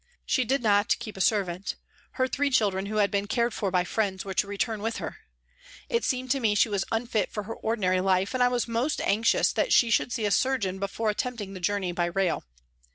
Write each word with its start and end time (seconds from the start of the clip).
She 0.25 0.43
did 0.45 0.63
not 0.63 0.97
keep 0.97 1.15
a 1.15 1.21
servant; 1.21 1.75
her 2.13 2.27
three 2.27 2.49
children 2.49 2.87
who 2.87 2.95
had 2.95 3.11
been 3.11 3.27
cared 3.27 3.53
for 3.53 3.69
by 3.69 3.83
friends 3.83 4.25
were 4.25 4.33
to 4.33 4.47
return 4.47 4.81
with 4.81 4.97
her. 4.97 5.17
It 5.89 6.03
seemed 6.03 6.31
to 6.31 6.39
me 6.39 6.55
she 6.55 6.69
was 6.69 6.83
unfit 6.91 7.31
for 7.31 7.43
her 7.43 7.53
ordinary 7.53 8.01
life 8.01 8.33
and 8.33 8.41
I 8.41 8.47
was 8.47 8.67
most 8.67 8.99
anxious 9.01 9.53
that 9.53 9.71
she 9.71 9.91
should 9.91 10.11
see 10.11 10.25
a 10.25 10.31
surgeon 10.31 10.79
before 10.79 11.11
attempting 11.11 11.53
the 11.53 11.59
journey 11.59 11.91
by 11.91 12.05
rail. 12.05 12.43